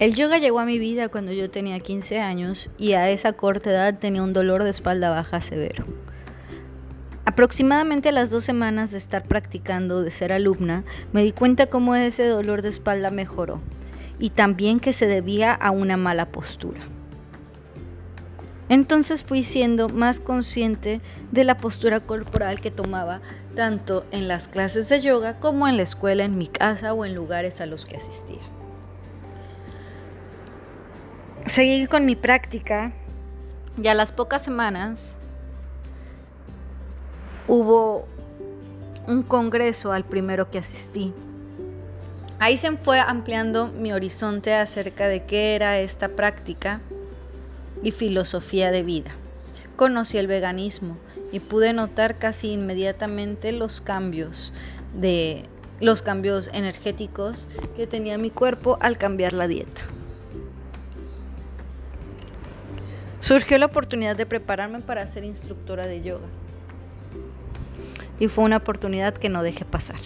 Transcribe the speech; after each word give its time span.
El 0.00 0.16
yoga 0.16 0.38
llegó 0.38 0.58
a 0.58 0.64
mi 0.64 0.80
vida 0.80 1.08
cuando 1.08 1.30
yo 1.30 1.50
tenía 1.50 1.78
15 1.78 2.18
años 2.18 2.68
y 2.78 2.94
a 2.94 3.10
esa 3.10 3.34
corta 3.34 3.70
edad 3.70 3.96
tenía 3.96 4.24
un 4.24 4.32
dolor 4.32 4.64
de 4.64 4.70
espalda 4.70 5.10
baja 5.10 5.40
severo. 5.40 5.84
Aproximadamente 7.24 8.08
a 8.08 8.12
las 8.12 8.30
dos 8.30 8.42
semanas 8.42 8.90
de 8.90 8.98
estar 8.98 9.22
practicando, 9.22 10.02
de 10.02 10.10
ser 10.10 10.32
alumna, 10.32 10.82
me 11.12 11.22
di 11.22 11.30
cuenta 11.30 11.66
cómo 11.66 11.94
ese 11.94 12.26
dolor 12.26 12.62
de 12.62 12.70
espalda 12.70 13.12
mejoró 13.12 13.60
y 14.18 14.30
también 14.30 14.80
que 14.80 14.92
se 14.92 15.06
debía 15.06 15.52
a 15.52 15.70
una 15.70 15.96
mala 15.96 16.26
postura. 16.26 16.80
Entonces 18.68 19.22
fui 19.22 19.44
siendo 19.44 19.88
más 19.88 20.18
consciente 20.18 21.02
de 21.30 21.44
la 21.44 21.56
postura 21.58 22.00
corporal 22.00 22.60
que 22.60 22.72
tomaba 22.72 23.20
tanto 23.54 24.04
en 24.10 24.26
las 24.26 24.48
clases 24.48 24.88
de 24.88 25.00
yoga 25.00 25.38
como 25.38 25.68
en 25.68 25.76
la 25.76 25.84
escuela, 25.84 26.24
en 26.24 26.36
mi 26.36 26.48
casa 26.48 26.94
o 26.94 27.04
en 27.04 27.14
lugares 27.14 27.60
a 27.60 27.66
los 27.66 27.86
que 27.86 27.96
asistía. 27.96 28.53
Seguí 31.46 31.86
con 31.86 32.06
mi 32.06 32.16
práctica 32.16 32.92
y 33.76 33.88
a 33.88 33.94
las 33.94 34.12
pocas 34.12 34.42
semanas 34.42 35.14
hubo 37.46 38.08
un 39.06 39.22
congreso 39.22 39.92
al 39.92 40.04
primero 40.04 40.46
que 40.46 40.58
asistí. 40.58 41.12
Ahí 42.38 42.56
se 42.56 42.74
fue 42.78 42.98
ampliando 42.98 43.68
mi 43.68 43.92
horizonte 43.92 44.54
acerca 44.54 45.06
de 45.06 45.24
qué 45.24 45.54
era 45.54 45.78
esta 45.80 46.08
práctica 46.08 46.80
y 47.82 47.90
filosofía 47.90 48.70
de 48.70 48.82
vida. 48.82 49.14
Conocí 49.76 50.16
el 50.16 50.26
veganismo 50.26 50.96
y 51.30 51.40
pude 51.40 51.74
notar 51.74 52.18
casi 52.18 52.52
inmediatamente 52.52 53.52
los 53.52 53.82
cambios 53.82 54.54
de 54.94 55.44
los 55.78 56.00
cambios 56.00 56.48
energéticos 56.54 57.48
que 57.76 57.86
tenía 57.86 58.16
mi 58.16 58.30
cuerpo 58.30 58.78
al 58.80 58.96
cambiar 58.96 59.34
la 59.34 59.46
dieta. 59.46 59.82
Surgió 63.24 63.56
la 63.56 63.64
oportunidad 63.64 64.16
de 64.16 64.26
prepararme 64.26 64.80
para 64.80 65.06
ser 65.06 65.24
instructora 65.24 65.86
de 65.86 66.02
yoga. 66.02 66.26
Y 68.20 68.28
fue 68.28 68.44
una 68.44 68.58
oportunidad 68.58 69.14
que 69.14 69.30
no 69.30 69.42
dejé 69.42 69.64
pasar. 69.64 69.96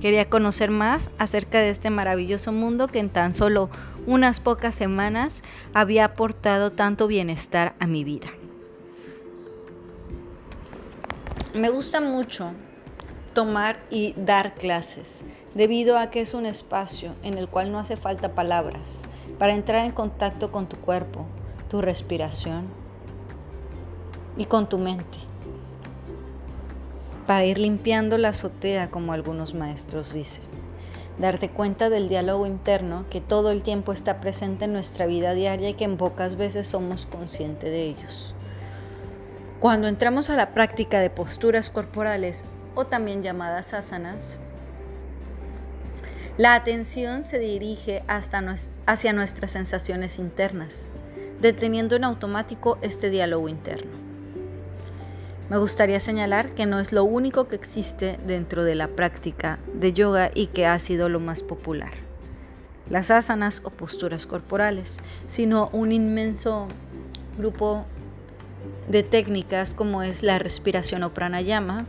Quería 0.00 0.30
conocer 0.30 0.70
más 0.70 1.10
acerca 1.18 1.58
de 1.58 1.70
este 1.70 1.90
maravilloso 1.90 2.52
mundo 2.52 2.86
que 2.86 3.00
en 3.00 3.10
tan 3.10 3.34
solo 3.34 3.68
unas 4.06 4.38
pocas 4.38 4.76
semanas 4.76 5.42
había 5.74 6.04
aportado 6.04 6.70
tanto 6.70 7.08
bienestar 7.08 7.74
a 7.80 7.88
mi 7.88 8.04
vida. 8.04 8.28
Me 11.54 11.68
gusta 11.68 12.00
mucho 12.00 12.52
tomar 13.34 13.80
y 13.90 14.14
dar 14.16 14.54
clases, 14.54 15.24
debido 15.54 15.98
a 15.98 16.10
que 16.10 16.20
es 16.20 16.32
un 16.32 16.46
espacio 16.46 17.16
en 17.24 17.38
el 17.38 17.48
cual 17.48 17.72
no 17.72 17.80
hace 17.80 17.96
falta 17.96 18.36
palabras 18.36 19.08
para 19.40 19.52
entrar 19.52 19.84
en 19.84 19.90
contacto 19.90 20.52
con 20.52 20.68
tu 20.68 20.76
cuerpo, 20.76 21.26
tu 21.72 21.80
respiración 21.80 22.66
y 24.36 24.44
con 24.44 24.68
tu 24.68 24.76
mente 24.76 25.16
para 27.26 27.46
ir 27.46 27.56
limpiando 27.56 28.18
la 28.18 28.28
azotea 28.28 28.90
como 28.90 29.14
algunos 29.14 29.54
maestros 29.54 30.12
dicen. 30.12 30.44
Darte 31.18 31.48
cuenta 31.48 31.88
del 31.88 32.10
diálogo 32.10 32.44
interno 32.44 33.06
que 33.08 33.22
todo 33.22 33.50
el 33.50 33.62
tiempo 33.62 33.94
está 33.94 34.20
presente 34.20 34.66
en 34.66 34.74
nuestra 34.74 35.06
vida 35.06 35.32
diaria 35.32 35.70
y 35.70 35.72
que 35.72 35.84
en 35.84 35.96
pocas 35.96 36.36
veces 36.36 36.66
somos 36.66 37.06
conscientes 37.06 37.70
de 37.70 37.84
ellos. 37.84 38.34
Cuando 39.58 39.88
entramos 39.88 40.28
a 40.28 40.36
la 40.36 40.52
práctica 40.52 41.00
de 41.00 41.08
posturas 41.08 41.70
corporales 41.70 42.44
o 42.74 42.84
también 42.84 43.22
llamadas 43.22 43.72
asanas, 43.72 44.38
la 46.36 46.54
atención 46.54 47.24
se 47.24 47.38
dirige 47.38 48.02
hasta 48.08 48.44
hacia 48.84 49.14
nuestras 49.14 49.52
sensaciones 49.52 50.18
internas 50.18 50.90
deteniendo 51.42 51.96
en 51.96 52.04
automático 52.04 52.78
este 52.82 53.10
diálogo 53.10 53.48
interno. 53.48 53.90
Me 55.50 55.58
gustaría 55.58 56.00
señalar 56.00 56.54
que 56.54 56.64
no 56.64 56.78
es 56.78 56.92
lo 56.92 57.04
único 57.04 57.48
que 57.48 57.56
existe 57.56 58.18
dentro 58.26 58.64
de 58.64 58.76
la 58.76 58.88
práctica 58.88 59.58
de 59.74 59.92
yoga 59.92 60.30
y 60.32 60.46
que 60.46 60.66
ha 60.66 60.78
sido 60.78 61.08
lo 61.08 61.20
más 61.20 61.42
popular. 61.42 61.90
Las 62.88 63.10
asanas 63.10 63.60
o 63.64 63.70
posturas 63.70 64.24
corporales, 64.24 64.98
sino 65.28 65.68
un 65.72 65.92
inmenso 65.92 66.68
grupo 67.36 67.84
de 68.88 69.02
técnicas 69.02 69.74
como 69.74 70.02
es 70.02 70.22
la 70.22 70.38
respiración 70.38 71.02
o 71.02 71.12
pranayama. 71.12 71.86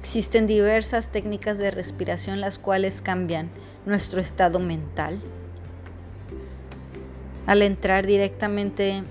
Existen 0.00 0.46
diversas 0.46 1.08
técnicas 1.08 1.58
de 1.58 1.72
respiración 1.72 2.40
las 2.40 2.58
cuales 2.58 3.02
cambian 3.02 3.50
nuestro 3.86 4.20
estado 4.20 4.60
mental, 4.60 5.18
al 7.46 7.62
entrar 7.62 8.06
directamente 8.06 9.02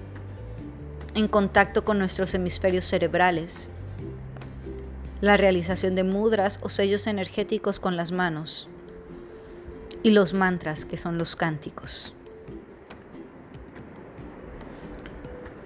en 1.15 1.27
contacto 1.27 1.83
con 1.83 1.99
nuestros 1.99 2.33
hemisferios 2.33 2.85
cerebrales, 2.85 3.69
la 5.19 5.37
realización 5.37 5.95
de 5.95 6.03
mudras 6.03 6.59
o 6.63 6.69
sellos 6.69 7.07
energéticos 7.07 7.79
con 7.79 7.95
las 7.95 8.11
manos 8.11 8.67
y 10.03 10.11
los 10.11 10.33
mantras 10.33 10.85
que 10.85 10.97
son 10.97 11.17
los 11.17 11.35
cánticos. 11.35 12.15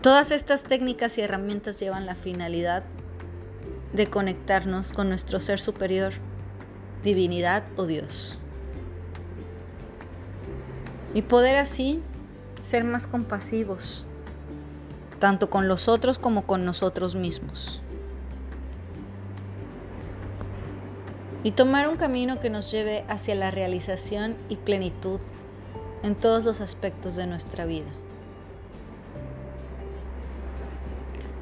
Todas 0.02 0.32
estas 0.32 0.64
técnicas 0.64 1.18
y 1.18 1.22
herramientas 1.22 1.80
llevan 1.80 2.06
la 2.06 2.16
finalidad 2.16 2.84
de 3.94 4.08
conectarnos 4.08 4.92
con 4.92 5.10
nuestro 5.10 5.40
ser 5.40 5.60
superior, 5.60 6.14
divinidad 7.04 7.64
o 7.76 7.86
Dios. 7.86 8.38
Y 11.14 11.22
poder 11.24 11.56
así 11.56 12.02
ser 12.68 12.84
más 12.84 13.08
compasivos, 13.08 14.06
tanto 15.20 15.50
con 15.50 15.68
los 15.68 15.88
otros 15.88 16.18
como 16.18 16.46
con 16.46 16.66
nosotros 16.66 17.16
mismos. 17.16 17.82
Y 21.44 21.52
tomar 21.52 21.88
un 21.88 21.98
camino 21.98 22.40
que 22.40 22.50
nos 22.50 22.72
lleve 22.72 23.06
hacia 23.08 23.36
la 23.36 23.52
realización 23.52 24.36
y 24.50 24.56
plenitud 24.56 25.20
en 26.02 26.16
todos 26.16 26.44
los 26.44 26.60
aspectos 26.60 27.16
de 27.16 27.28
nuestra 27.28 27.66
vida. 27.66 27.86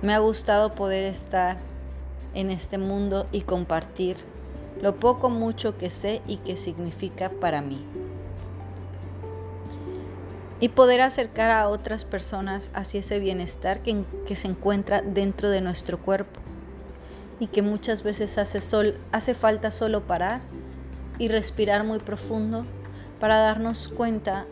Me 0.01 0.13
ha 0.13 0.19
gustado 0.19 0.73
poder 0.73 1.05
estar 1.05 1.57
en 2.33 2.49
este 2.49 2.77
mundo 2.77 3.25
y 3.31 3.41
compartir 3.41 4.17
lo 4.81 4.97
poco 4.97 5.29
mucho 5.29 5.77
que 5.77 5.89
sé 5.89 6.21
y 6.27 6.37
que 6.37 6.57
significa 6.57 7.29
para 7.29 7.61
mí 7.61 7.85
y 10.63 10.69
poder 10.69 11.01
acercar 11.01 11.51
a 11.51 11.67
otras 11.67 12.05
personas 12.05 12.69
hacia 12.73 13.01
ese 13.01 13.19
bienestar 13.19 13.81
que, 13.81 14.05
que 14.25 14.37
se 14.37 14.47
encuentra 14.47 15.01
dentro 15.01 15.49
de 15.49 15.59
nuestro 15.59 15.99
cuerpo. 15.99 16.39
Y 17.41 17.47
que 17.47 17.61
muchas 17.61 18.01
veces 18.01 18.37
hace, 18.37 18.61
sol, 18.61 18.97
hace 19.11 19.33
falta 19.33 19.71
solo 19.71 20.07
parar 20.07 20.39
y 21.19 21.27
respirar 21.27 21.83
muy 21.83 21.99
profundo 21.99 22.65
para 23.19 23.39
darnos 23.39 23.89
cuenta 23.89 24.45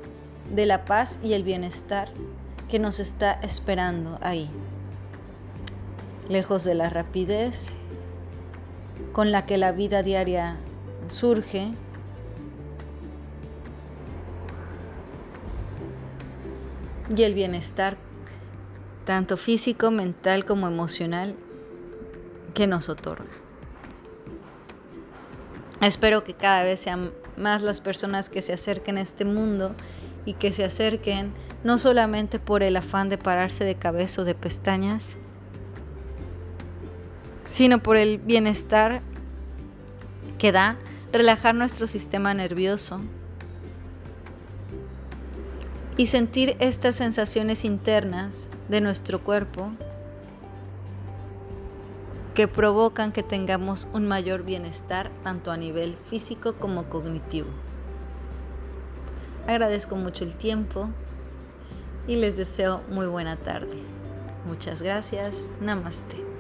de 0.53 0.66
la 0.66 0.83
paz 0.83 1.17
y 1.23 1.31
el 1.31 1.44
bienestar 1.44 2.09
que 2.67 2.77
nos 2.77 3.00
está 3.00 3.39
esperando 3.41 4.19
ahí, 4.21 4.50
lejos 6.27 6.66
de 6.66 6.75
la 6.75 6.89
rapidez 6.89 7.69
con 9.13 9.31
la 9.31 9.45
que 9.45 9.57
la 9.57 9.71
vida 9.71 10.03
diaria 10.03 10.57
surge 11.07 11.71
y 17.16 17.23
el 17.23 17.33
bienestar, 17.33 17.97
tanto 19.05 19.38
físico, 19.38 19.91
mental 19.91 20.45
como 20.45 20.67
emocional, 20.67 21.35
que 22.53 22.67
nos 22.67 22.89
otorga. 22.89 23.31
Espero 25.81 26.24
que 26.24 26.33
cada 26.33 26.63
vez 26.63 26.80
sean 26.80 27.12
más 27.38 27.63
las 27.63 27.81
personas 27.81 28.30
que 28.30 28.41
se 28.41 28.53
acerquen 28.53 28.97
a 28.97 29.01
este 29.01 29.25
mundo 29.25 29.74
y 30.25 30.33
que 30.33 30.53
se 30.53 30.63
acerquen 30.63 31.33
no 31.63 31.77
solamente 31.77 32.39
por 32.39 32.63
el 32.63 32.77
afán 32.77 33.09
de 33.09 33.18
pararse 33.18 33.65
de 33.65 33.75
cabeza 33.75 34.21
o 34.21 34.25
de 34.25 34.36
pestañas, 34.36 35.18
sino 37.44 37.81
por 37.81 37.97
el 37.97 38.19
bienestar 38.19 39.01
que 40.38 40.51
da 40.51 40.77
relajar 41.12 41.56
nuestro 41.56 41.88
sistema 41.88 42.33
nervioso, 42.33 43.01
y 46.01 46.07
sentir 46.07 46.56
estas 46.57 46.95
sensaciones 46.95 47.63
internas 47.63 48.50
de 48.69 48.81
nuestro 48.81 49.24
cuerpo 49.24 49.69
que 52.33 52.48
provocan 52.48 53.12
que 53.12 53.21
tengamos 53.21 53.86
un 53.94 54.07
mayor 54.07 54.42
bienestar 54.42 55.12
tanto 55.24 55.51
a 55.51 55.57
nivel 55.57 55.95
físico 56.09 56.53
como 56.53 56.86
cognitivo. 56.86 57.50
Agradezco 59.45 59.95
mucho 59.95 60.24
el 60.24 60.33
tiempo 60.33 60.89
y 62.07 62.15
les 62.15 62.36
deseo 62.36 62.81
muy 62.89 63.06
buena 63.06 63.36
tarde. 63.36 63.77
Muchas 64.48 64.81
gracias. 64.81 65.50
Namaste. 65.59 66.31